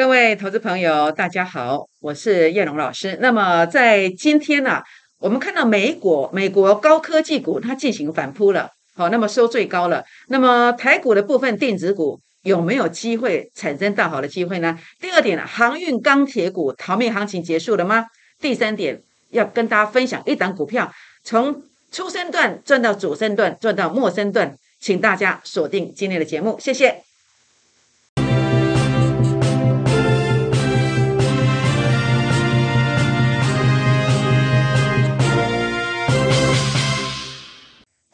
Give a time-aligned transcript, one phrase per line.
[0.00, 3.18] 各位投资朋友，大家好，我是叶龙老师。
[3.20, 4.80] 那么在今天呢、
[5.18, 10.02] 我们看到美国美国高科技股它进行反扑了，好，那么收最高了。
[10.28, 14.78] 那么台股的部分电子股有没有机会产生大好的机会呢？
[14.98, 18.06] 第二点呢，航运钢铁股逃命行情结束了吗？
[18.40, 20.90] 第三点要跟大家分享一档股票，
[21.22, 21.62] 从
[21.92, 27.02] 初生段赚到主升段，赚到末升段，请大家锁定今天的节目，谢谢。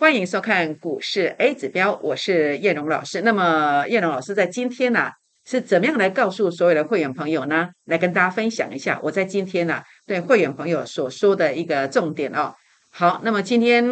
[0.07, 3.23] 欢迎收看股市 A 指标，我是叶龙老师。
[3.23, 5.11] 那么叶龙老师在今天呢、
[5.45, 7.71] 是怎么样来告诉所有的会员朋友呢？
[7.87, 12.55] 来跟大家分享一下我在今天呢、对会员朋友所说的一个重点哦。
[12.91, 13.85] 好，那么今天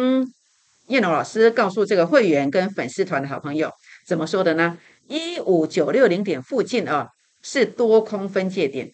[0.87, 3.69] 叶龙老师告诉这个会员跟粉丝团的好朋友
[4.07, 4.77] 怎么说的呢？
[5.09, 7.09] 一五九六零点附近啊、
[7.43, 8.89] 是多空分界点，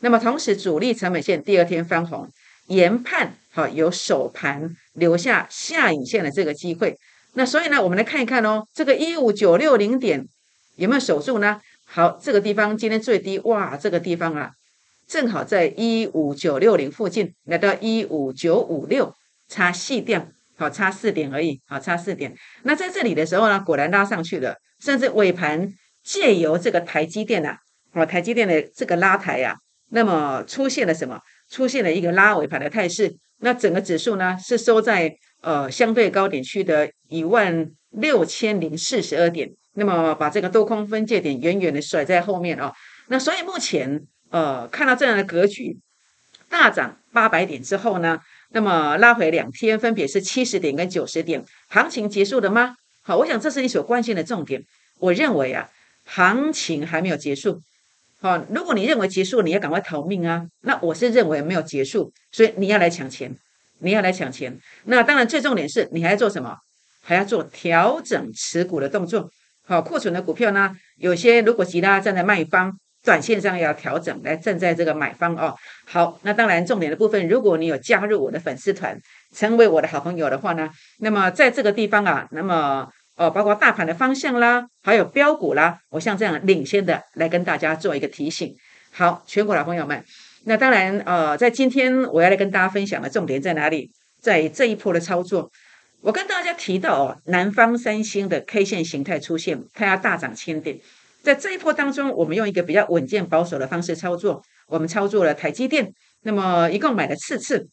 [0.00, 2.28] 那么同时主力成本线第二天翻红，
[2.68, 6.96] 研判好、有首盘留下下影线的这个机会。
[7.34, 10.26] 那所以呢，我们来看一看哦，这个一五九六零点
[10.76, 11.60] 有没有守住呢？
[11.86, 14.50] 好，这个地方今天最低哇，这个地方啊，
[15.06, 19.14] 正好在一五九六零附近，来到一五九五六，
[19.48, 22.34] 差细点，好，差四点而已，好，差四点。
[22.62, 25.72] 那在这里的时候呢，果然拉上去了，甚至尾盘
[26.04, 27.56] 借由这个台积电啊，
[27.92, 29.54] 哦，台积电的这个拉抬啊，
[29.90, 31.20] 那么出现了什么？
[31.50, 33.16] 出现了一个拉尾盘的态势。
[33.40, 42.72] 那整个指数呢是收在呃相对高点区的一万六千零四十二点，那么把这个多空分界点远远的甩在后面哦。
[43.06, 45.78] 那所以目前呃看到这样的格局，
[46.48, 48.18] 大涨八百点之后呢，
[48.50, 52.74] 那么拉回两天分别是七十点跟九十点，行情结束了吗？
[53.02, 54.62] 好，我想这是你所关心的重点。
[54.98, 55.70] 我认为啊，
[56.04, 57.62] 行情还没有结束。
[58.20, 60.44] 好，如果你认为结束，你要赶快逃命啊！
[60.62, 63.32] 那我是认为没有结束，所以你要来抢钱，
[63.78, 64.58] 你要来抢钱。
[64.86, 66.56] 那当然，最重点是你还要做什么？
[67.00, 69.30] 还要做调整持股的动作。
[69.64, 75.54] 好，库存的股票呢，有些如果其他站在卖方，短线上要调整，来站在这个买方哦。
[75.86, 78.98] 好，那当然重点的部分，如果你有加入我的粉丝团，
[79.32, 82.88] 成为我的好朋友的话呢，那么在这个地方啊，那么。
[83.18, 88.54] 哦，包括大盘的方向啦，还有标股啦，我像这样领先的来跟大家做一个提醒。
[88.92, 90.04] 好，全国老朋友们，
[90.44, 93.90] 那当然，呃，在今天我要来跟大家分享的重点在哪里？
[94.20, 95.50] 在这一波的操作，
[96.00, 100.78] 我跟大家提到哦，南方三星的 K 线形态出现，它要大涨千点。
[101.20, 105.92] 在这一波当中，我们用一个比较稳健保守的方式操作，我们操作了台积电，
[106.22, 107.68] 那么一共买了四次，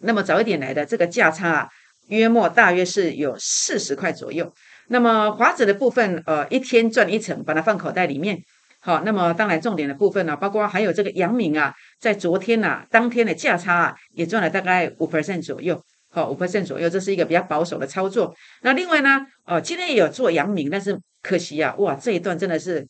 [0.00, 1.68] 那么早一点来的这个价差啊，
[2.08, 4.52] 约莫大约是有四十块左右。
[4.88, 8.42] 那么华子的部分，呃，一天赚一成，把它放口袋里面。
[8.80, 15.80] 好，那么当然重点的部分呢、包括还有这个阳明啊，在昨天呐、当天的价差啊，也赚了大概五 percent 左右。
[16.10, 18.34] 好，五 percent 左右，这是一个比较保守的操作。
[18.62, 22.86] 那另外呢，呃，今天也有做阳明，但是可惜啊，哇，这一段真的是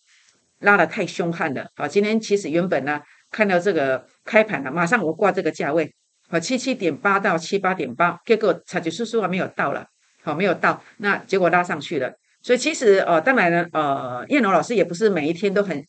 [0.61, 1.67] 拉的太凶悍了。
[1.77, 5.95] 好，今天其实原本呢，看到这个开盘了，马上我挂这个价位，
[6.31, 9.85] 好，七七点八到七八点八，结果差距叔叔还没有到了。
[10.23, 12.13] 好，没有到，那结果拉上去了。
[12.43, 15.85] 所以其实呃，当然呢，呃，燕龙老师也不是每一天都很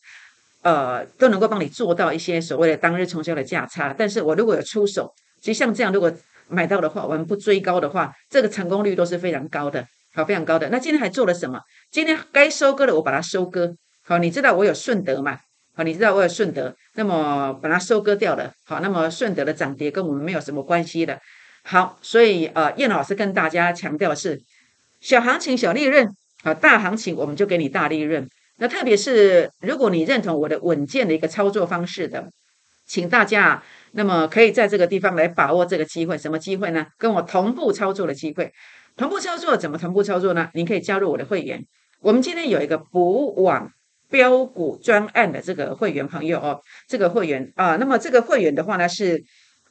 [0.61, 3.93] 呃都能够帮你做到一些所谓的当日冲销的价差。
[3.97, 5.11] 但是我如果有出手，
[5.41, 6.11] 其实像这样，如果
[6.47, 10.69] 买到的话，我们不追高的话，这个成功率都是非常高的，好，非常高的。
[10.69, 11.59] 那今天还做了什么？
[11.91, 13.73] 今天该收割的我把它收割。
[14.05, 15.39] 好，你知道我有顺德嘛？
[15.75, 18.51] 好，你知道我有顺德，那么把它收割掉了。
[18.65, 21.19] 好，那么顺德的涨跌跟我们没有什么关系的。
[21.65, 24.41] 好，所以呃，叶老师跟大家强调的是，
[24.99, 26.13] 小行情小利润，
[26.43, 28.27] 啊，大行情我们就给你大利润。
[28.57, 32.29] 那特别是如果你认同我的稳健的一个操作方式的，
[32.85, 33.63] 请大家
[33.93, 36.17] 那么可以在这个地方来把握这个机会。
[36.17, 36.85] 什么机会呢？
[36.97, 38.51] 跟我同步操作的机会。
[38.97, 40.49] 同步操作怎么同步操作呢？
[40.53, 41.65] 您可以加入我的会员。
[42.01, 43.71] 我们今天有一个补网
[44.09, 49.23] 标股专案的这个会员朋友哦，这个会员啊，那么这个会员的话呢是。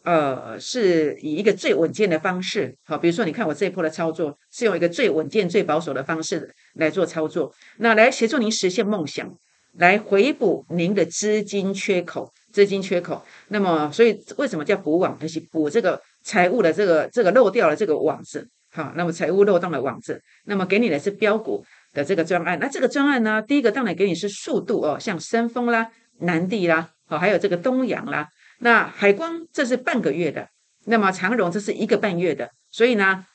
[0.04, 9.32] 呃，是以一个最稳健的方式，好，比如说你看我这一波的操作，是用一个最稳健、最保守的方式来做操作，那来协助您实现梦想，
[9.78, 13.25] 来回补您的资金缺口，资金缺口。
[13.49, 15.16] 那么，所以为什么叫补网？
[15.20, 21.64] 就是补这个财务的这个这个漏掉了这个网子，好，那么财务漏洞的网子，那么给你的是标股
[21.94, 22.58] 的这个专案。
[22.58, 25.88] 那这个专案呢，第一个当然给你是速度哦，像深丰啦、
[26.19, 28.26] 南地啦，好，还有这个东阳啦。
[28.64, 30.49] 那海光这是半个月的，
[30.85, 33.26] 那么长荣这是一个半月的，所以呢，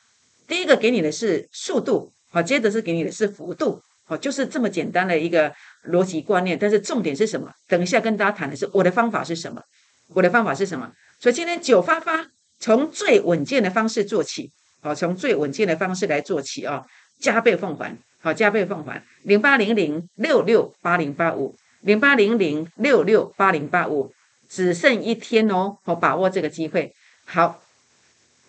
[0.47, 5.53] 第一个给你的是速度，好，接着是给你的是幅度，好，就是这么简单的一个
[5.89, 7.51] 逻辑观念，但是重点是什么？
[7.68, 9.62] 等一下跟大家谈的是我的方法是什么？
[10.13, 10.89] 我的方法是什么？
[11.19, 12.25] 所以今天九发发
[12.59, 14.50] 从最稳健的方式做起，
[14.81, 16.85] 好，从最稳健的方式来做起啊，
[17.19, 24.13] 加倍奉还，好，加倍奉还，零八零零六六八零八五，零八零零六六八零八五，
[24.49, 26.94] 只剩一天哦，好，把握这个机会，
[27.25, 27.61] 好。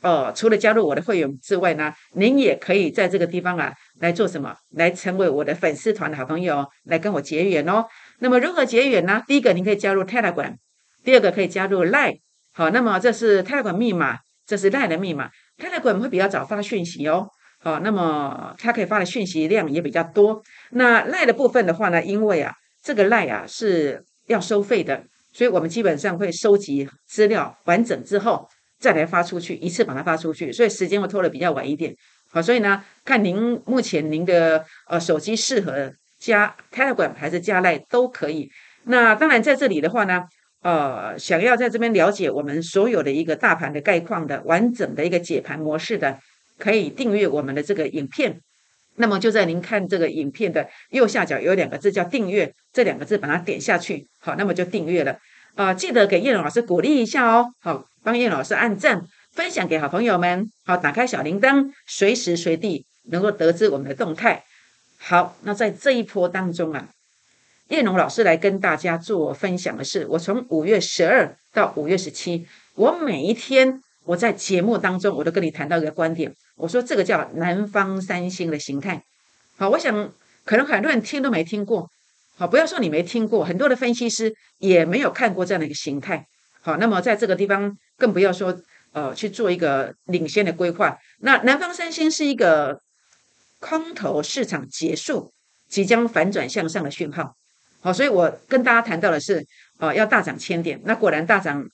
[0.00, 4.54] 呃，除了加入我的会员之外呢，您也可以在这个地方啊来做什么？
[4.76, 7.84] 来成为我的粉丝团的好朋友，来跟我结缘哦。
[8.20, 9.20] 那么如何结缘呢？
[9.26, 10.54] 第一个，您可以加入 Telegram；
[11.02, 12.20] 第二个，可以加入 Line。
[12.52, 15.28] 好，那么这是 Telegram 密码，这是 Line 的密码。
[15.58, 17.28] Telegram 会比较早发讯息哦。
[17.58, 20.40] 好，那么它可以发的讯息量也比较多。
[20.70, 22.54] 那 Line 的部分的话呢，因为啊，
[22.84, 25.02] 这个 Line 啊是要收费的，
[25.38, 28.48] 所以我们基本上会收集资料完整之后。
[28.80, 31.92] 再来发出去一次，把它发出去，所以时间会拖得比较晚一点。
[32.30, 38.48] 好，所以呢，看您目前您的呃手机适合加 Telegram 还是加 Line 都可以。
[38.84, 40.22] 那当然在这里的话呢，
[40.62, 46.16] 呃，想要在这边了解我们所有的一个大盘的概况的完整的一个解盘模式的，
[46.56, 48.40] 可以订阅我们的这个影片。
[48.98, 55.18] 那么就在您看这个影片的右下角有两个字叫订阅，这两个字把它点下去，好，那么就订阅了。
[55.54, 57.84] 啊，记得给叶龙老师鼓励一下哦，好。
[58.04, 59.02] 帮叶老师按赞，
[59.32, 60.48] 分享给好朋友们。
[60.64, 64.44] 好，打开小铃铛，随时随地能够得知我们的动态。
[64.98, 66.88] 好，那在这一波当中啊，
[67.68, 72.46] 叶龙老师来跟大家做分享的是，我从五月十二到五月十七，
[72.76, 79.02] 我每一天我在节目当中，我都跟你谈到一个观点，我说这个叫南方三星的形态。
[79.56, 80.12] 好，我想
[80.44, 81.88] 可能很多人听都没听过。
[82.36, 86.26] 好，不要说你没听过，很多的分析师也没有看过这样的一个形态。
[86.60, 88.56] 好，那么在这个地方更不要说
[88.92, 90.96] 呃去做一个领先的规划。
[91.20, 92.80] 那南方三星是一个
[93.58, 95.32] 空头市场结束，
[95.68, 97.34] 即将反转向上的讯号。
[97.80, 99.44] 好，所以我跟大家谈到的是，
[99.78, 101.64] 呃，要大涨千点，那果然大涨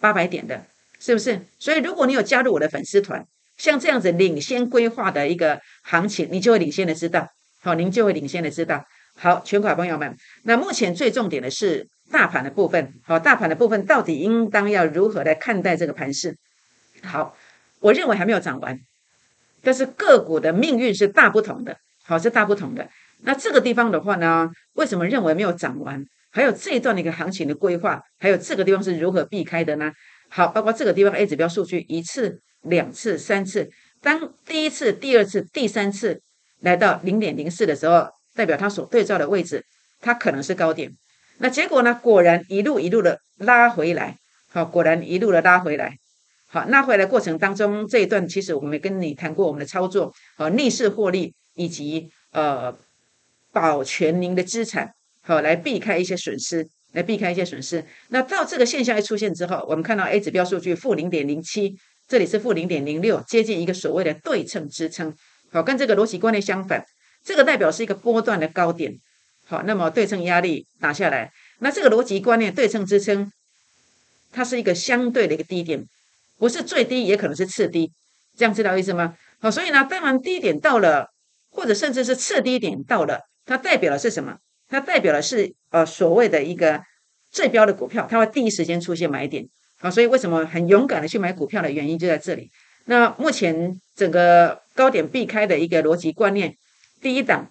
[0.00, 0.66] 八百点的，
[0.98, 1.46] 是不是？
[1.58, 7.28] 所以如果你有加入我的粉丝团，像这样子领先规划的一个行情，你就会领先的知道。
[7.60, 8.84] 好，您就会领先的知道。
[9.16, 11.88] 好，全款朋友们，那目前最重点的是。
[12.08, 16.36] 大盘的部分，好，大盘的部分到底应当要如何来看待这个盘势？
[17.02, 17.36] 好，
[17.80, 18.78] 我认为还没有涨完，
[19.60, 22.88] 但是个股的命运是大不同的，好，是大不同的。
[23.22, 26.00] 那这个地方的话呢，为什么认为没有涨完？
[26.30, 29.90] 还有这一段的一个行情的规划，还有这个地方是如何避开的呢？
[30.28, 33.70] 好，包括这个地方 A 指标数据一次、两次、三次，
[34.00, 36.20] 当第一次、第二次、第三次
[36.60, 39.64] 来到零点零四的时候，代表它所对照的位置，
[40.00, 40.90] 它可能是高点。
[41.38, 41.98] 那结果呢？
[42.02, 44.16] 果然一路一路的拉回来，
[44.48, 45.96] 好，果然一路的拉回来，
[46.48, 52.74] 好，拉回来过程当中这一段，其实我们跟你谈过我们的操作，好，逆势获利以及呃
[53.52, 54.90] 保全您的资产，
[55.20, 57.84] 好，来避开一些损失，来避开一些损失。
[58.08, 61.76] 那到这个现象一出现之后，我们看到 A 指标数据负零点零七，
[62.08, 65.12] 这里是负零点零六，接近一个所谓的对称支撑，
[65.50, 66.84] 好，跟这个逻辑观念相反，
[67.24, 68.94] 这个代表是一个波段的高点。
[69.46, 73.30] 好，那么对称压力打下来，那这个逻辑观念对称支撑，
[74.32, 75.84] 它是一个相对的一个低点，
[76.38, 77.92] 不是最低，也可能是次低，
[78.36, 79.16] 这样知道意思吗？
[79.40, 81.08] 好，所以呢，当然低点到了，
[81.50, 84.36] 或者甚至是次低点到了，它代表的是什么？
[84.68, 86.82] 它代表的是呃所谓的一个
[87.30, 89.48] 最标的股票，它会第一时间出现买点。
[89.78, 92.50] 好，所以为什么很勇敢的去买股票的原因就在这里。
[92.86, 96.54] 那目前整个高点避开的一个逻辑观念，
[97.00, 97.50] 第一档。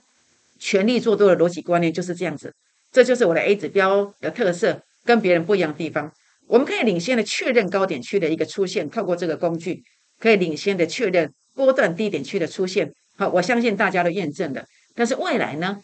[0.58, 2.56] 全力做多的逻辑观念就是这样子，
[2.90, 6.10] 这就是我的 A 指标的特色，跟别人不一样的地方。
[6.48, 9.84] 我们可以领先的确认高点区的一个出现，透过这个工具，
[10.18, 12.90] 可以领先的确认波段低点区的出现。
[13.18, 14.66] 好，我相信大家都验证的。
[14.96, 15.78] 但是未来呢？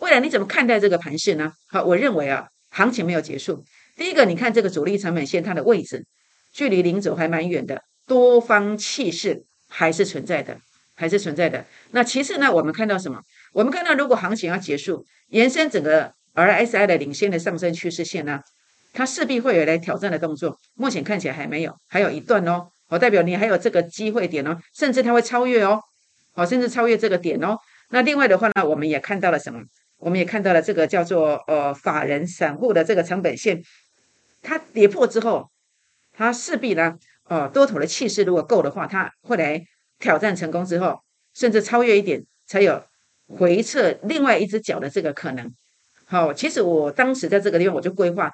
[0.00, 1.52] 未来你怎么看待这个盘势呢？
[1.68, 3.64] 好，我认为啊，行情没有结束。
[3.96, 6.04] 第一个，你看这个主力成本线它的位置，
[6.52, 10.58] 距离零轴还蛮远的，多方气势还是存在的，
[10.94, 11.64] 还是存在的。
[11.90, 13.20] 那其次呢，我们看到什么？
[13.52, 18.40] 我们看到，如果行情要结束，延伸整个 RSI 的领先的上升趋势线呢，
[18.92, 20.58] 它势必会有来挑战的动作。
[20.74, 22.68] 目前看起来还没有，还有一段哦。
[22.88, 25.80] 好，代表你还有这个机会点哦，甚至它会超越哦。
[26.34, 27.58] 好，甚至超越这个点哦。
[27.90, 29.60] 那另外的话呢，我们也看到了什么？
[30.02, 33.62] 我们也看到了这个叫做呃法人散户的这个成本线，
[34.42, 35.50] 它跌破之后，
[36.12, 39.64] 它势必呢，呃多头的气势如果够的话，它会来
[39.98, 41.00] 挑战成功之后，
[41.34, 42.84] 甚至超越一点才有。
[43.28, 45.50] 回撤另外一只脚的这个可能，
[46.04, 48.30] 好，其实我当时在这个地方我就规划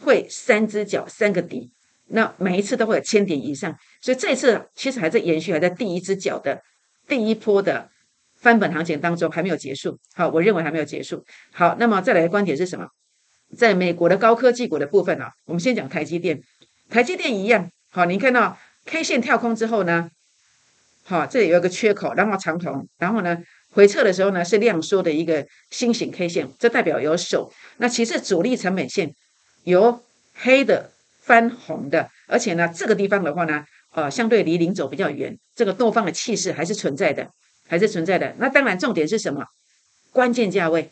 [0.00, 1.70] 会三只脚三个底，
[2.08, 6.60] 那每一次都会有千点以上，所以这次其实还在延续，还在第一只脚的
[7.06, 7.88] 第一波的
[8.38, 9.98] 翻本行情当中还没有结束。
[10.14, 11.24] 好，我认为还没有结束。
[11.52, 12.86] 好，那么再来的观点是什么？
[13.56, 16.42] 在美国的高科技股的部分啊，我们先讲台积电。
[16.90, 20.08] 台积电一样，好，你看到 K 线跳空之后呢，
[21.04, 23.38] 好，这里有一个缺口，然后长红，然后呢
[23.70, 27.52] 回撤的时候呢是量缩的一个新型 K 线，这代表有手。
[27.78, 29.12] 那其实主力成本线
[29.64, 30.00] 由
[30.34, 30.90] 黑的
[31.20, 33.64] 翻红的，而且呢这个地方的话呢，
[33.94, 37.28] 呃，相对离零轴比较远，这个多方的气势还是存在的，
[37.66, 38.34] 还是存在的。
[38.38, 39.44] 那当然重点是什么？
[40.12, 40.90] 关键价位。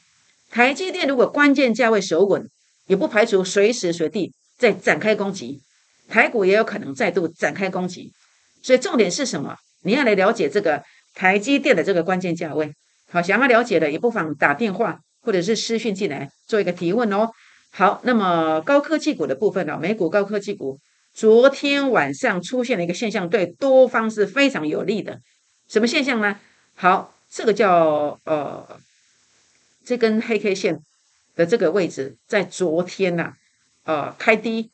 [0.50, 2.48] 台积电如果关键价位守稳，
[2.86, 5.60] 也不排除随时随地再展开攻击，
[6.08, 8.12] 台股也有可能再度展开攻击。
[8.62, 9.56] 所以重点是什么？
[9.82, 10.82] 你要来了解这个
[11.14, 12.72] 台积电的这个关键价位。
[13.10, 17.30] 好，想要了解的也不妨打电话或者是私讯进来做一个提问哦。
[17.70, 19.78] 好，那么高科技股的部分呢？
[19.80, 20.78] 美股高科技股
[21.12, 25.18] 昨天晚上出现了一个现象，对多方是非常有利的。
[25.68, 26.38] 什么现象呢？
[26.74, 28.80] 好，这个叫呃。
[29.86, 30.80] 这根黑 K 线
[31.36, 33.34] 的这个位置，在昨天呐，
[33.84, 34.70] 呃，开低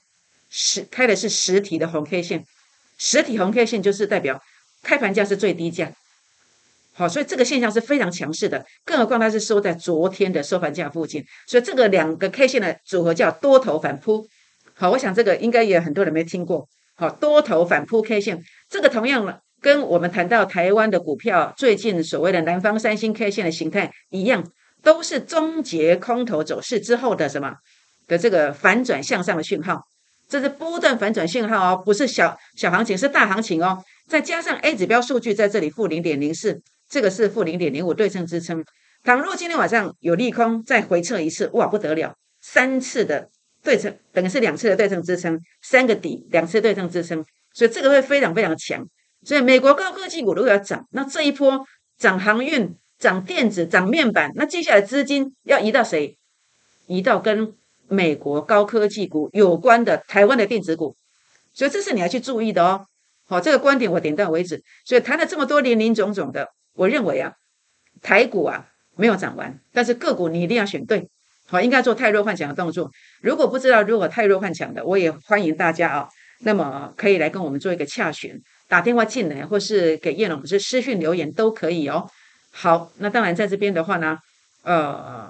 [0.49, 2.45] 实开的是实体的红 K 线，
[2.97, 4.40] 实体红 K 线就是代表
[4.85, 5.92] 开盘价是最低价，
[6.92, 14.28] 好，所以这个现象是非常强势的，更何况它是收在昨天的收盘价附近，所以这个两个 K 线的组合叫多头反扑，
[14.75, 24.50] 好，我想这个应该也很多人没听过，好，多头反扑 K 线，这个同样了，跟我们谈到台湾的股票最近所谓的南方三星 K 线的形态一样。
[24.82, 27.54] 都是终结空头走势之后的什么
[28.08, 29.82] 的这个反转向上的讯号，
[30.26, 33.84] 这是波段反转讯号哦，不是小小行情，是大行情哦。
[34.08, 38.64] 再加上 A 指标数据在这里负零点零四，这个是负零点零五对称支撑。
[39.04, 43.28] 倘若今天晚上有利空再回撤一次，哇不得了，三次的
[43.62, 48.82] 对称等于是两次的对称支撑，三个底两次对称支撑，所以这个会非常非常强。
[49.24, 51.64] 所以美国高科技股如果要涨，那这一波
[51.98, 52.74] 涨航运。
[53.00, 56.18] 涨电子、涨面板，那接下来资金要移到谁？
[56.86, 57.54] 移到跟
[57.88, 60.94] 美国高科技股有关的台湾的电子股，
[61.54, 62.84] 所以这是你要去注意的哦。
[63.26, 64.62] 好，这个观点我点到为止。
[64.84, 67.32] 所以谈了这么多林林总总的，我认为啊，
[68.02, 71.08] 台股啊没有涨完，但是个股你一定要选对。
[71.46, 72.90] 好，应该做太弱幻想的动作。
[73.22, 76.08] 如果不知道如果太弱幻想的，我也欢迎大家啊，
[76.40, 78.38] 那么可以来跟我们做一个洽询，
[78.70, 82.08] 打电话进来，或是给叶龙是私讯留言都可以哦。
[82.52, 84.16] 好，那当然在这边的话呢，
[84.62, 85.28] 呃，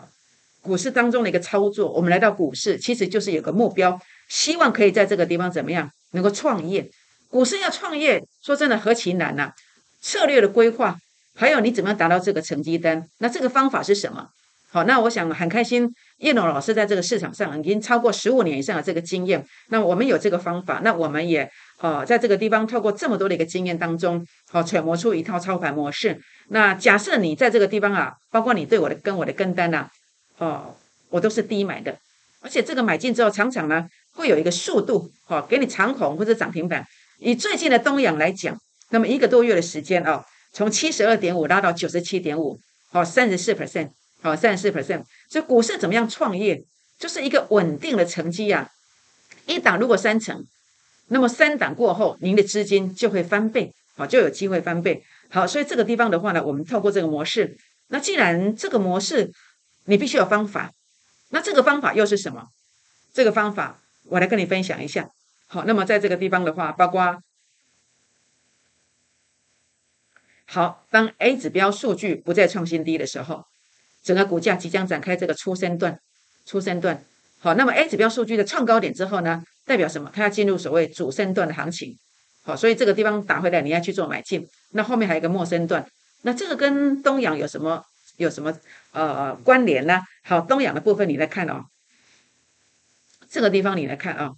[0.61, 6.87] 股市当中的一个操作，我们来到股市，其实就是有个目标，希望可以在这个地方怎么样能够创业。
[7.31, 9.53] 股市要创业，说真的何其难呐！
[10.03, 10.97] 策略的规划，
[11.35, 13.09] 还有你怎么样达到这个成绩单？
[13.21, 14.29] 那这个方法是什么？
[14.73, 19.45] 好，那我想很开心，叶龙老师在这个市场上已经超过十五年以上的这个经验。
[19.69, 21.51] 那我们有这个方法，那我们也
[21.83, 26.21] 呃在这个地方透过这么多的一个经验当中，好揣摩出一套操盘模式。
[26.49, 29.89] 那假设你在这个地方啊，包括你对我的跟我的跟单呐，
[30.39, 30.77] 哦，
[31.09, 31.97] 我都是低买的，
[32.41, 36.85] 而且这个买进之后，常常呢会有一个速度，哦，给你长红或者涨停板。
[37.19, 38.59] 以最近的东阳来讲，
[38.91, 42.59] 那么一个多月的时间哦，从七十二点五拉到九十七点五，
[42.91, 45.03] 好，三十四 percent，好，三十四 percent。
[45.31, 46.63] 所以股市怎么样创业，
[46.99, 48.69] 就是一个稳定的成绩呀。
[49.47, 50.45] 一档如果三成，
[51.13, 55.03] 那么三档过后，您的资金就会翻倍，好，就有机会翻倍。
[55.29, 57.57] 好，所以这个地方的话呢，我们透过这个模式，
[57.89, 59.33] 那既然这个模式
[59.87, 60.73] 你必须有方法，
[61.31, 62.47] 那这个方法又是什么？
[63.13, 65.09] 这个方法我来跟你分享一下。
[65.49, 67.21] 好，那么在这个地方的话，包括
[70.47, 73.45] 好，当 A 指标数据不再创新低的时候，
[74.03, 76.01] 整个股价即将展开这个出生段，
[76.47, 77.05] 出生段。
[77.41, 80.11] 好，那么 A 指标数据的创高点之后呢，代表什么？
[80.13, 81.97] 它要进入所谓主升段的行情。
[82.43, 84.45] 好，所以这个地方打回来，你要去做买进。
[84.73, 85.87] 那后面还有一个陌生段，
[86.23, 87.81] 那这个跟东阳有什么
[88.17, 88.53] 有什么
[88.91, 90.01] 呃关联呢？
[90.25, 91.67] 好，东阳的部分你来看哦，
[93.31, 94.33] 这个地方你来看啊，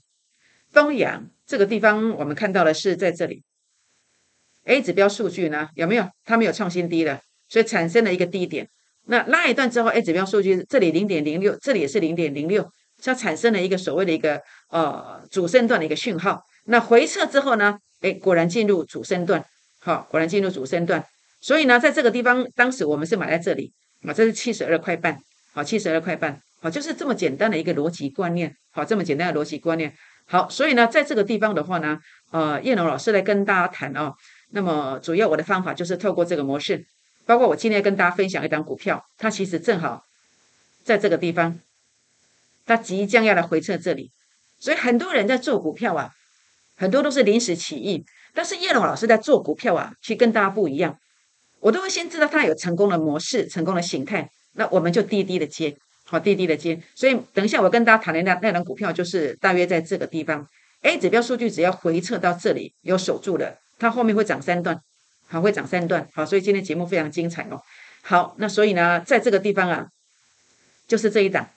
[0.71, 3.43] 东阳这个地方我们看到的是在这里
[4.65, 6.07] ，A 指标数据呢有没有？
[6.27, 8.69] 它没有创新低了，所以产生了一个低点。
[9.07, 12.71] 那拉一段之后，A 指标数据这里零点零六，这里也是零点零六，
[13.03, 16.43] 它产生了一个所谓的一个呃主升段的一个讯号。
[16.67, 17.79] 那回撤之后呢？
[18.01, 19.45] 哎，果然进入主升段，
[19.81, 21.05] 好，果然进入主升段。
[21.41, 23.73] 所以呢，在这个地方，当时我们是买在这里
[24.07, 25.17] 啊，这是七十二块半，
[25.53, 29.93] 好，七十二块半，好，就是这么简单的一个逻辑观念，好，这么简单的逻辑观念，
[30.27, 31.99] 好，所以呢，在这个地方的话呢，
[32.33, 34.13] 呃，叶龙老师来跟大家谈哦，
[34.51, 36.85] 那么主要我的方法就是透过这个模式，
[37.25, 40.03] 包括我今天跟大家分享一张股票，它其实正好
[40.83, 41.61] 在这个地方，
[42.65, 44.11] 它即将要来回撤这里，
[44.59, 46.11] 所以很多人在做股票啊。
[46.75, 48.05] 很多都是临时起意，
[48.35, 50.99] 但是叶龙老师在做股票啊，其实跟大家不一样。
[51.61, 56.83] 我都会先知道他有成功的模式、成功的形态，那我们就低低的接，好低低的接。
[56.97, 60.45] 所以等一下我跟大家谈的那那张股票，就是大约在这个地方
[60.81, 64.81] ，A 指标数据只要回撤到这里有守住的，它后面会涨三段，
[65.29, 67.61] 好会涨三段，好，所以今天节目非常精彩哦。
[68.01, 69.87] 好，那所以呢，在这个地方啊，
[70.89, 71.49] 就是这一档，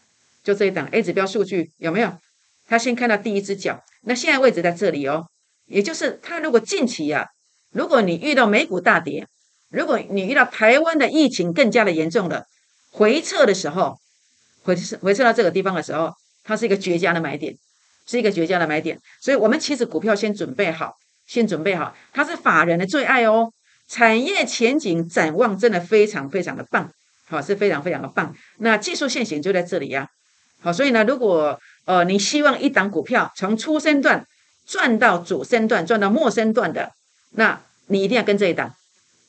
[0.46, 2.18] 就这一档 A 指标数据有没有？
[2.66, 5.28] 他先看到第一只脚，那现在位置在这里哦，
[5.66, 7.28] 也就是它如果近期呀，
[7.74, 9.28] 如果你遇到美股大跌。
[9.70, 12.46] 如果你遇到台湾的疫情更加的严重了，
[12.92, 13.98] 回撤的时候，
[14.62, 17.58] 回撤回撤到这个地方的时候，它是一个绝佳的买点，
[18.06, 18.98] 是一个绝佳的买点。
[19.20, 20.94] 所以，我们其实股票先准备好，
[21.28, 23.52] 先准备好，它是法人的最爱哦。
[23.90, 26.90] 产业前景展望真的非常非常的棒，
[27.28, 28.34] 好，是非常非常的棒。
[28.60, 30.08] 那技术线型就在这里呀，
[30.66, 34.26] 好，所以呢，如果呃你希望一档股票从初升段
[34.66, 36.92] 赚到主升段，赚到末升段的，
[37.34, 38.74] 那你一定要跟这一档。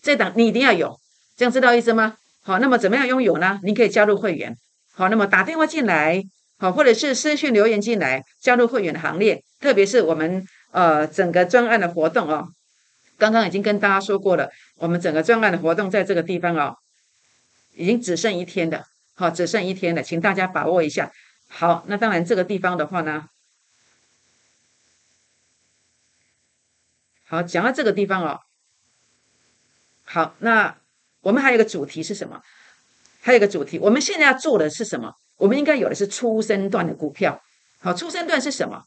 [0.01, 0.99] 这档你一定要有，
[1.37, 2.17] 这样知道意思吗？
[2.43, 3.61] 好，那么怎么样拥有呢？
[3.65, 4.57] 你可以加入会员，
[4.95, 6.23] 好，那么打电话进来，
[6.59, 9.43] 好，或者是私信留言进来，加入会员的行列。
[9.61, 12.49] 特别是我们呃整个专案的活动哦，
[13.19, 16.75] 刚刚已经跟大家说过了，我们整个专案的活动在这个地方哦，
[17.75, 21.13] 已经只剩一天的，好，只剩一天了，请大家把握一下。
[21.49, 23.29] 好，那当然这个地方的话呢，
[27.27, 28.41] 好，讲到这个地方哦。
[30.05, 30.77] 好，那
[31.23, 32.41] 我们还有一个主题是什么？
[33.21, 35.13] 还有一个主题，我们现在要做的是什么？
[35.37, 37.43] 我们应该有的是初升段的股票。
[37.81, 38.83] 好，初升段是什么？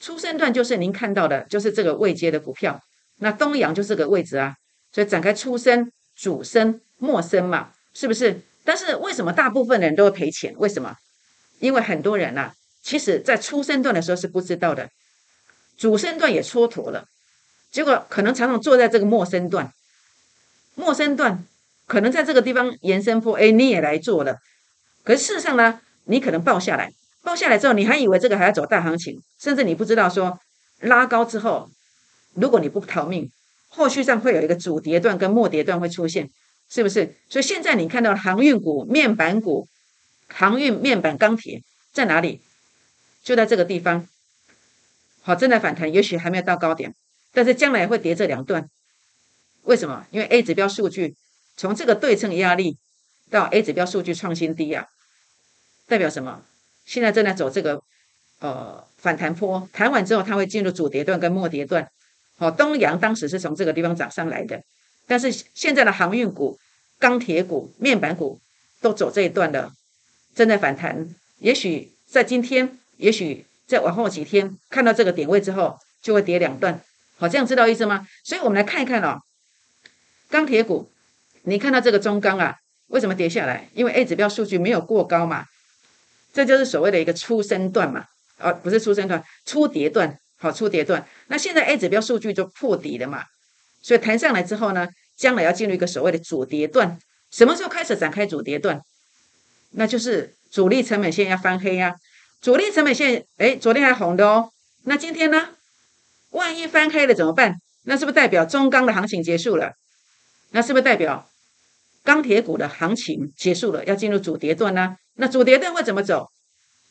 [0.00, 2.80] 初升段就是您看到的，就是这个位阶的股票。
[3.16, 4.54] 那东阳就是个位置啊，
[4.92, 8.42] 所以展开初升、主升、末升嘛，是不是？
[8.64, 10.54] 但是为什么大部分人都会赔钱？
[10.58, 10.94] 为什么？
[11.60, 14.90] 因为很多人呐，其实在初升段的时候是不知道的，
[15.76, 17.06] 主升段也蹉跎了，
[17.70, 19.72] 结果可能常常坐在这个末升段。
[20.74, 21.44] 陌生段
[21.86, 24.38] 可能在这个地方延伸波，哎，你也来做了。
[25.02, 30.38] 可是事实上呢，你可能报下来，报下来之后，你还以为这个还要走大行情，甚至你不知道说
[30.80, 31.68] 拉高之后，
[32.34, 33.28] 如果你不逃命，
[33.68, 36.30] 后续上会有一个主跌段跟末跌段会出现，
[36.70, 37.16] 是不是？
[37.28, 39.66] 所以现在你看到航运股、面板股、
[40.28, 41.62] 航运、面板、钢铁
[41.92, 42.40] 在哪里？
[43.22, 44.06] 就在这个地方。
[45.22, 46.94] 好，正在反弹，也许还没有到高点，
[47.32, 48.68] 但是将来会跌这两段。
[49.62, 50.06] 为什么？
[50.10, 51.14] 因为 A 指标数据
[51.56, 52.78] 从这个对称压力
[53.28, 54.86] 到 A 指标数据创新低啊，
[55.86, 56.42] 代表什么？
[56.86, 57.82] 现在正在走这个
[58.38, 61.90] 呃反弹坡，弹完之后它会进入主跌段跟末跌段。
[62.38, 64.62] 好，东阳当时是从这个地方涨上来的，
[65.06, 66.58] 但是现在的航运股、
[66.98, 68.40] 钢铁股、面板股
[68.80, 69.70] 都走这一段的，
[70.38, 71.04] 正在反弹。
[71.38, 76.80] 也许在今天，也许在往后几天看到这个点位之后，就会跌两段。
[77.16, 78.06] 好，这样知道意思吗？
[78.22, 79.18] 所以我们来看一看哦。
[80.30, 80.92] 钢铁股，
[81.42, 82.54] 你看到这个中钢啊，
[82.86, 83.68] 为什么跌下来？
[83.74, 85.44] 因为 A 指标数据没有过高嘛，
[86.32, 88.04] 这就是所谓的一个初升段嘛，
[88.36, 91.04] 啊，不是初升段，初跌段，好，初跌段。
[91.26, 93.24] 那现在 A 指标数据就破底了嘛，
[93.82, 96.96] 所以弹上来之后呢，将来要进入一个所谓的主跌段，
[97.32, 98.80] 什么时候开始展开主跌段？
[99.70, 101.94] 那就是主力成本线要翻黑呀，
[102.40, 104.50] 主力成本线，哎，昨天还红的哦，
[104.84, 105.50] 那今天呢？
[106.30, 107.56] 万一翻黑了怎么办？
[107.84, 109.72] 那是不是代表中钢的行情结束了？
[110.50, 111.28] 那是不是代表
[112.02, 114.96] 钢铁股的行情结束了，要进入主跌段呢？
[115.14, 116.28] 那主跌段会怎么走？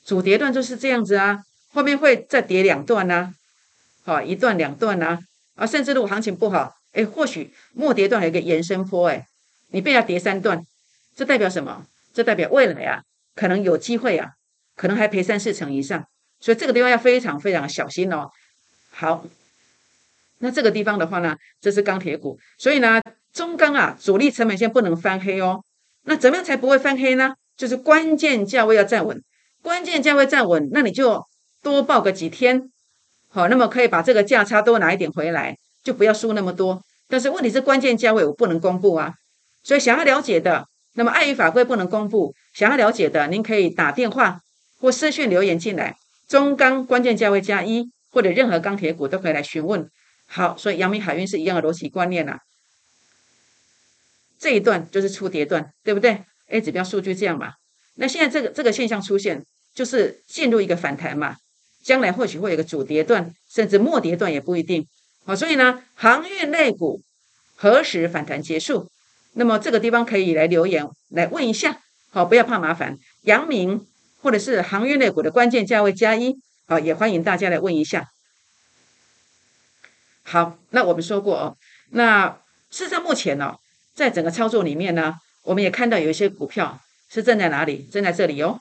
[0.05, 1.39] 主跌段就是这样子啊，
[1.71, 3.33] 后面会再跌两段呢，
[4.03, 5.19] 好，一段两段呢，
[5.55, 9.25] 啊，甚至如果行情不好，哎，或许末跌段有一个延伸坡，哎，
[9.69, 10.61] 你被它跌三段，
[11.15, 11.85] 这代表什么？
[12.17, 13.03] 这代表未来啊，
[13.35, 14.31] 可能有机会啊，
[14.75, 16.03] 可能还赔三四成以上，
[16.39, 18.31] 所以这个地方要非常非常小心哦。
[18.89, 19.23] 好，
[20.39, 22.99] 那这个地方的话呢，这是钢铁股，所以呢。
[23.33, 25.63] 中钢啊，主力成本线不能翻黑哦。
[26.05, 27.35] 那怎么样才不会翻黑呢？
[27.55, 29.21] 就是关键价位要站稳，
[29.61, 31.23] 关键价位站稳，那你就
[31.61, 32.71] 多报个几天，
[33.29, 36.81] 好，那么可以把这个价差多拿一点回来，就不要输那么多。
[37.07, 39.13] 但是问题是关键价位我不能公布啊，
[39.61, 40.65] 所以想要了解的，
[40.97, 44.39] 那么碍于法规不能公布，想要了解的，您可以打电话
[44.79, 45.95] 或私讯留言进来。
[46.27, 49.87] 中钢关键价位加一，或者任何钢铁股都可以来询问。
[50.25, 52.39] 好，所以阳明海运是一样的逻辑观念呐。
[54.39, 57.53] 这一段就是初跌段，对不对？A 指标数据这样嘛？
[57.97, 61.37] 那现在这个这个现象出现，就是进入一个反弹嘛？
[61.83, 64.87] 将来或许会有个主跌段，甚至末跌段也不一定。
[65.25, 67.01] 好，所以呢，航运类股
[67.55, 68.89] 何时反弹结束？
[69.37, 71.79] 那么这个地方可以来留言来问一下。
[72.09, 72.97] 好，不要怕麻烦。
[73.21, 73.85] 阳明
[74.21, 76.35] 或者是航运类股的关键价位加一，
[76.67, 78.07] 好，也欢迎大家来问一下。
[80.23, 81.57] 好，那我们说过哦，
[81.91, 82.39] 那
[82.71, 83.55] 事实上目前呢？
[83.93, 87.87] 在整个操作里面呢，我们也看到有一些股票是正在哪里？
[87.91, 88.59] 正在这里哦。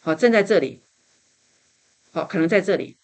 [0.00, 0.80] 好，正在这里。
[2.12, 2.96] 好，可能在这里，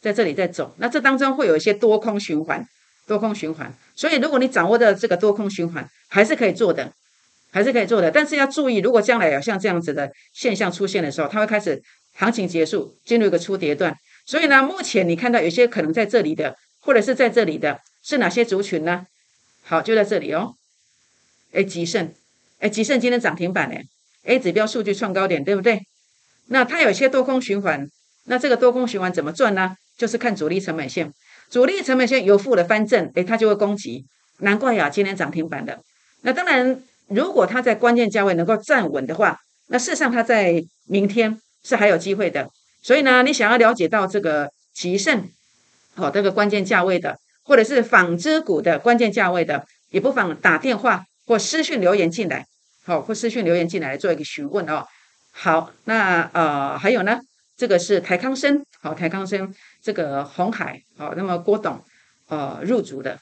[0.00, 0.74] 在这里在走。
[0.78, 2.66] 那这当中会有一些多空循环，
[3.06, 3.72] 多空循环。
[3.94, 6.92] 所以如果你掌握的这个多空循环，还是可以做的，
[7.50, 8.10] 还是可以做的。
[8.10, 11.82] 但是要注意，如果将来有像这样子的现象出现的时候，它会开始
[12.14, 13.96] 行情结束，进入一个初跌段。
[14.26, 19.06] 所以呢，目前你看到有些可能在这里的，或者是在这里的，是哪些族群呢？
[19.62, 20.54] 好，就在这里哦。
[21.52, 22.12] 哎，吉盛，
[22.58, 23.76] 哎，吉盛今天涨停板呢
[24.24, 25.80] ，A 指标数据创高点，对不对？
[26.48, 27.88] 那它有些多空循环，
[28.24, 29.76] 那这个多空循环怎么赚呢？
[29.96, 31.12] 就是看主力成本线，
[31.50, 34.06] 主力成本线由负的翻正，哎，它就会攻击。
[34.40, 35.80] 难怪呀，今天涨停板的。
[36.22, 42.48] 那当然，如果它在关键价位能够站稳的话，那事实上它在明天是还有机会的。
[42.82, 45.28] 所以呢，你想要了解到这个吉盛，
[45.94, 47.18] 好，这个关键价位的。
[47.48, 52.44] 或者是纺织股的关键价位的，也不妨打电话或私讯留言进来，
[52.84, 54.84] 好，或私讯留言进来做一个询问哦。
[55.30, 57.20] 好，那呃还有呢，
[57.56, 59.54] 这个是台康生，好，台康生
[59.86, 61.80] 这个红海，好，那么郭董
[62.26, 63.20] 呃入主的，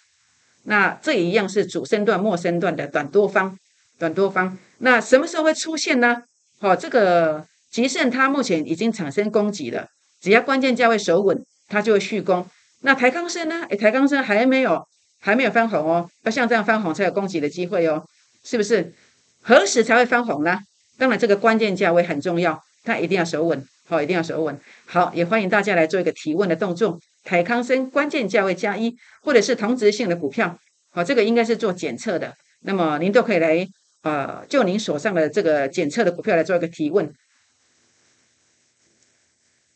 [0.62, 3.54] 那这一样是主升段、末升段的短多方，
[3.98, 4.56] 短多方。
[4.78, 6.22] 那什么时候会出现呢？
[6.60, 9.86] 好，这个吉盛它目前已经产生攻击了，
[10.22, 12.46] 只要关键价位守稳，它就会续攻。
[12.80, 13.66] 那台康生呢？
[13.68, 14.82] 诶，台康生还没有，
[15.20, 16.08] 还没有翻红哦。
[16.22, 18.02] 要像这样翻红才有攻击的机会哦，
[18.42, 18.94] 是不是？
[19.42, 20.60] 何时才会翻红呢？
[20.96, 24.58] 当然，这个关键价位很重要，它一定要守稳，好，一定要守稳。
[24.86, 26.98] 好，也欢迎大家来做一个提问的动作。
[27.22, 30.58] 凯康生关键价位加一，或者是同质性的股票，
[30.90, 32.34] 好，这个应该是做检测的。
[32.60, 33.66] 那么您都可以来，
[34.02, 37.12] 呃，就您手上的这个检测的股票来做一个提问。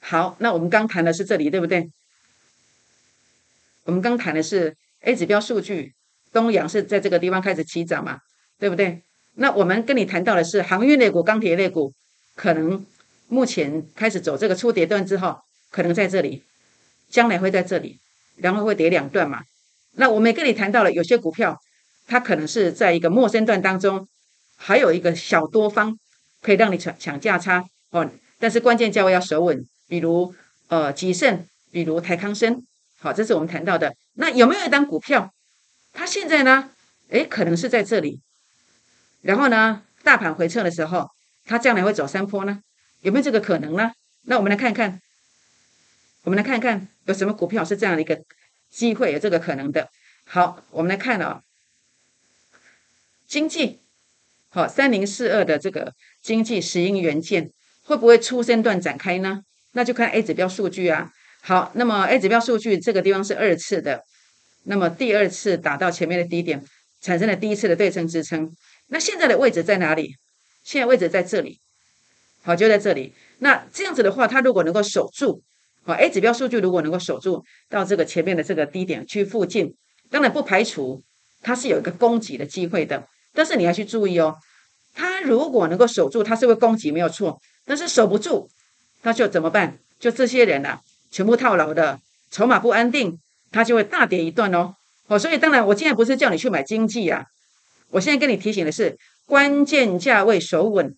[0.00, 1.90] 好，那我们刚谈的是这里，对不对？
[3.84, 5.92] 我们刚谈的是 A 指标数据，
[6.32, 8.18] 东阳是在这个地方开始起涨嘛，
[8.58, 9.02] 对不对？
[9.34, 11.92] 那我们跟你谈到的是航运类股、钢铁类股，
[12.34, 12.84] 可能
[13.28, 15.38] 目前开始走这个初跌段之后，
[15.70, 16.42] 可能在这里，
[17.10, 17.98] 将来会在这里，
[18.36, 19.42] 然后会跌两段嘛。
[19.92, 21.58] 那我们也跟你谈到了，有些股票
[22.06, 24.08] 它可能是在一个陌生段当中，
[24.56, 25.96] 还有一个小多方
[26.40, 30.34] 可以让你抢抢价差哦，但是关键价位要守稳，比如
[30.68, 32.64] 呃吉盛，比如台康生。
[33.00, 33.94] 好，这是我们谈到的。
[34.14, 35.32] 那有没有一单股票，
[35.92, 36.70] 它现在呢？
[37.10, 38.20] 诶，可能是在这里。
[39.20, 41.08] 然后呢，大盘回撤的时候，
[41.44, 42.60] 它将来会走山坡呢？
[43.00, 43.92] 有没有这个可能呢？
[44.22, 45.00] 那我们来看看，
[46.22, 48.20] 我们来看看有什么股票是这样的一个
[48.70, 49.88] 机会，有这个可能的。
[50.24, 51.40] 好，我们来看啊，
[53.26, 53.78] 经济，
[54.50, 57.50] 好，三零四二的这个经济石英元件
[57.84, 59.42] 会不会出生段展开呢？
[59.72, 61.10] 那就看 A 指标数据啊。
[61.40, 64.02] 好，那么 A 指标数据这个地方是二次的，
[64.64, 66.62] 那么第二次打到前面的低点，
[67.00, 68.54] 产生了第一次的对称支撑。
[68.88, 70.16] 那现在的位置在哪里？
[70.64, 71.58] 现在位置在这里，
[72.48, 73.12] 好，就在这里。
[73.40, 75.42] 那这样子的话，它如果能够守住，
[75.84, 79.74] 好，A 指标数据如果能够守住到这个前面的这个低点区附近，
[80.10, 81.02] 当然不排除
[81.42, 83.06] 它是有一个攻击的机会的。
[83.34, 84.34] 但是你要去注意哦，
[84.94, 87.38] 它如果能够守住，它是会攻击没有错。
[87.66, 88.48] 但是守不住，
[89.02, 89.78] 那就怎么办？
[90.00, 90.80] 就这些人啊。
[91.10, 91.98] 全部套牢的，
[92.30, 93.18] 筹码不安定，
[93.50, 94.74] 它就会大跌一段哦。
[95.06, 97.24] 哦，所以当然，我今天不是叫你去买经济啊，
[97.90, 100.94] 我现在跟你提醒的是，关键价位守稳，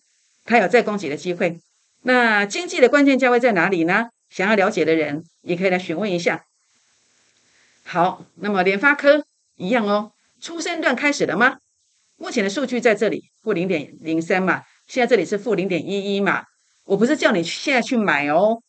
[0.51, 1.61] 它有再攻击的机会。
[2.01, 4.09] 那经济的关键价位在哪里呢？
[4.29, 6.43] 想要了解的人也可以来询问一下。
[7.85, 10.11] 好，那么联发科一样哦，
[10.41, 11.59] 初升段开始了吗？
[12.17, 16.43] 目前的数据在这里，负零点零三嘛，现在这里是负零点一一嘛。
[16.83, 18.61] 我不是叫你现在去买哦。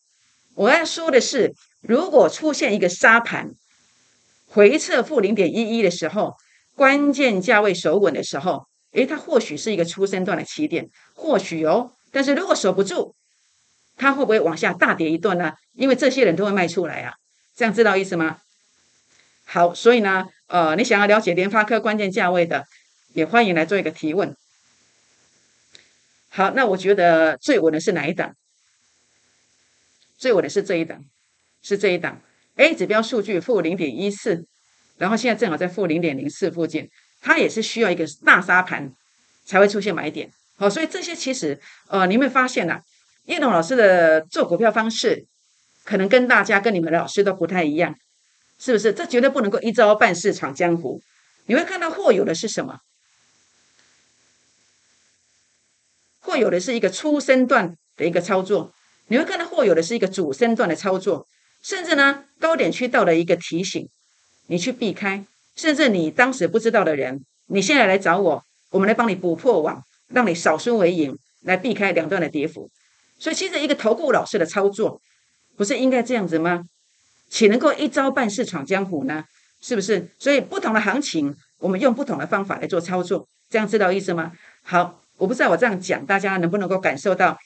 [0.54, 3.50] 我要说的是，如果出现一个沙盘
[4.46, 6.36] 回撤负零点一一的时候，
[6.76, 11.92] 关键价位守稳的时候，诶，它或许是一个出生段的起点，或许哦。
[12.10, 13.14] 但是如果守不住，
[13.96, 15.52] 它会不会往下大跌一段呢？
[15.72, 17.14] 因为这些人都会卖出来啊，
[17.56, 18.38] 这样知道意思吗？
[19.44, 22.64] 好，所以呢，呃，你想要了解联发科关键价位的，
[23.14, 24.34] 也欢迎来做一个提问。
[26.28, 28.34] 好，那我觉得最稳的是哪一档？
[30.16, 31.04] 最稳的是这一档，
[31.62, 32.20] 是这一档
[32.56, 34.46] A 指标数据负零点一四，
[34.98, 36.88] 然后现在正好在负零点零四附近，
[37.22, 38.92] 它也是需要一个大沙盘
[39.46, 40.30] 才会出现买点。
[40.56, 41.58] 好，所以这些其实
[41.88, 42.80] 呃，你会发现呐，
[43.24, 45.24] 叶董老师的做股票方式
[45.84, 47.94] 可能跟大家跟你们的老师都不太一样，
[48.58, 48.92] 是不是？
[48.92, 51.00] 这绝对不能够一招半式闯江湖。
[51.46, 52.80] 你会看到或有的是什么？
[56.20, 58.72] 或有的是一个初升段的一个操作。
[59.08, 61.26] 你会看到或有的是一个主升段的操作，
[61.62, 63.88] 甚至呢高点区到了一个提醒，
[64.46, 65.24] 你去避开，
[65.54, 72.70] 甚至你当时不知道的人，你现在来找我，我们来帮你补破网，让你少输为赢，来避开两段的跌幅。
[73.18, 75.00] 所以，其实一个投顾老师的操作，
[75.56, 76.64] 不是应该这样子吗？
[77.28, 79.24] 岂能够一招半式闯江湖呢？
[79.60, 80.08] 是不是？
[80.18, 84.32] 所以，不同的行情，我们用不同的方法来做操作，这样知道意思吗？
[84.62, 87.38] 好，我不知道我这样讲，大家能不能够感受到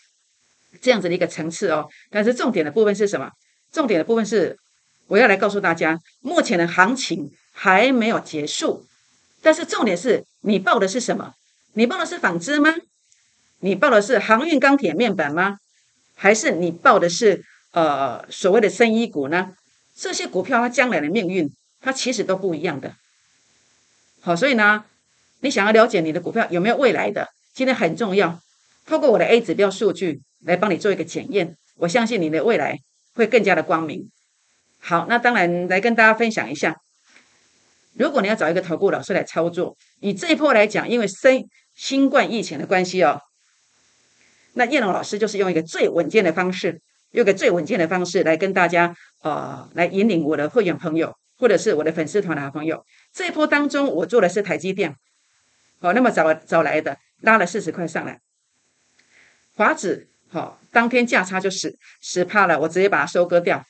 [0.80, 1.86] 这样子的一个层次哦？
[2.10, 3.30] 但是重点的部分是什么？
[3.70, 4.56] 重点的部分是，
[5.08, 8.84] 我要来告诉大家，目前的行情还没有结束。
[9.40, 11.32] 但是重点是你报的是什么？
[11.72, 12.74] 你报的是纺织吗？
[13.60, 15.56] 你报的是航运、钢铁、面板吗？
[16.14, 17.42] 还是你报的是
[17.72, 19.52] 呃所谓的生医股呢？
[19.94, 22.94] 这些股票它将来的命运，它其实都不一样的。
[24.20, 24.84] 好，所以呢，
[25.40, 28.38] 你想要了解你的股票有没有未来的，今天很重要。
[28.84, 32.78] 透过我的 A 指标数据来帮你做一个检验，我相信你的未来
[33.14, 34.10] 会更加的光明。
[34.78, 36.76] 好，那当然来跟大家分享一下，
[37.98, 43.20] 如果你要找一个投顾老师来操作，以这一波来讲，因为新新冠疫情的关系哦。
[44.54, 46.80] 那叶龙老师就是用一个最稳健的方式，
[47.12, 52.84] 用个最稳健的方式来跟大家呃来引领我的会员朋友，或者是我的粉丝团的好朋友。
[53.12, 54.94] 这一波当中，我做的是台积电，
[55.80, 58.20] 好，那么早早来的拉了四十块上来，
[59.54, 63.64] 华子好，当天价差就十十趴了，我直接把它收割掉。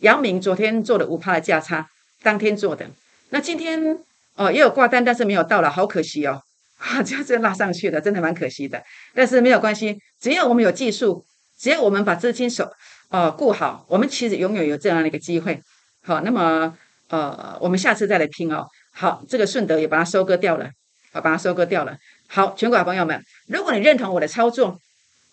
[0.00, 1.88] 杨明昨天做了五趴的价差，
[2.22, 2.90] 当天做的，
[3.34, 3.98] 那今天
[4.36, 6.40] 哦也有挂单，但是没有到了，好可惜哦。
[6.78, 8.80] 啊，就这样拉上去的，真的蛮可惜的。
[9.12, 11.24] 但是没有关系，只要我们有技术，
[11.58, 12.70] 只要我们把资金手
[13.08, 15.60] 呃顾好，我们其实永远有这样的一个机会。
[16.04, 16.72] 好，那么
[17.08, 18.64] 呃，我们下次再来拼哦。
[18.92, 20.70] 好，这个顺德也把它收割掉了，
[21.12, 21.96] 好，把它收割掉了。
[22.28, 24.78] 好，全国朋友们，如果你认同我的操作，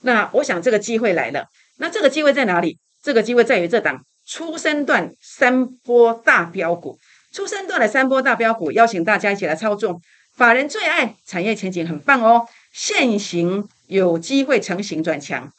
[0.01, 1.45] 那我想这个机会来了。
[1.77, 2.79] 那这个机会在哪里？
[3.03, 6.97] 这个机会在于这档初生段三波大标股，
[7.31, 10.01] 初生段的三波大标股，邀请大家一起来操作。
[10.35, 15.49] 法人最爱，产业前景很棒哦，现行有机会成型转强，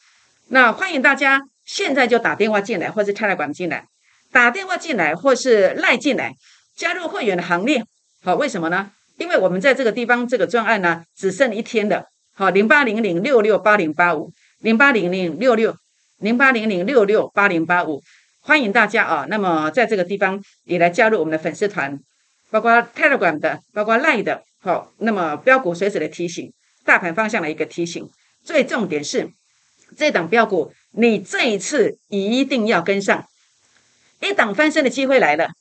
[0.49, 3.85] 那欢迎大家现在就打电话进来，或是开来管进来，
[4.31, 6.33] 打电话进来或是赖进来，
[6.75, 7.83] 加入会员的行列。
[8.23, 8.91] 好，为什么呢？
[9.17, 12.07] 因为我们在这个地方这个专案呢，只剩一天的。
[12.35, 15.75] 好，零八零零六六八零八五，零八零零六六
[16.19, 18.01] 零八零零六六八零八五，
[18.45, 19.25] 欢迎大家啊。
[19.29, 21.97] 那么在这个地方也来加入我们的粉丝团，
[22.51, 24.43] 包括 Telegram 的，包括赖的。
[24.59, 26.51] 好，那么标股随时的提醒，
[26.83, 28.09] 大盘方向的一个提醒，
[28.43, 29.31] 最重点是
[29.97, 33.25] 这档标股，你这一次一定要跟上，
[34.19, 35.51] 一档翻身的机会来了，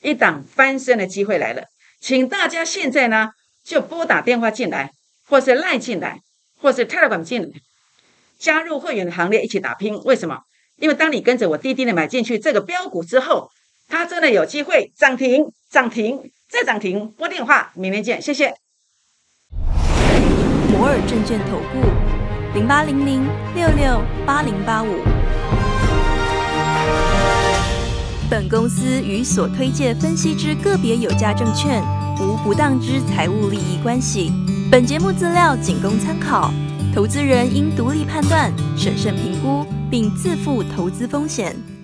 [0.00, 1.64] 一档翻身的机会来了，
[2.00, 3.30] 请大家现在呢
[3.64, 4.92] 就拨打电话进来，
[5.26, 6.20] 或是赖进来，
[6.60, 7.48] 或是 Telegram 进来，
[8.38, 10.00] 加入会员的行列，一起打拼。
[10.04, 10.42] 为什么？
[10.78, 13.50] 因为当你跟着我滴滴的买进去这个标股之后，
[13.88, 16.30] 它真的有机会涨停，涨停。
[16.50, 18.54] 再涨停，拨电话，明天见，谢谢。
[20.72, 21.86] 摩尔证券投顾
[22.54, 23.22] 零八零零
[23.54, 24.88] 六六八零八五。
[28.30, 31.82] 本公司与所推介分析之个别有价证券
[32.18, 34.32] 无不当之财务利益关系。
[34.70, 36.50] 本节目资料仅供参考，
[36.94, 41.77] 投资人应独立判断、审慎评估，并自负投资风险。